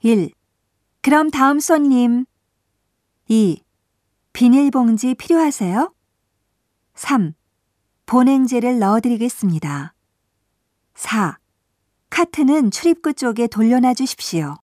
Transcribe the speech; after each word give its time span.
1. 0.00 0.30
그럼 1.02 1.28
다음 1.28 1.58
손님. 1.58 2.24
2. 3.26 3.60
비닐봉지 4.32 5.16
필요하세요? 5.16 5.92
3. 6.94 7.34
보냉제를 8.06 8.78
넣어드리겠습니다. 8.78 9.94
4. 10.94 11.38
카트는 12.10 12.70
출입구 12.70 13.12
쪽에 13.12 13.48
돌려놔 13.48 13.94
주십시오. 13.94 14.58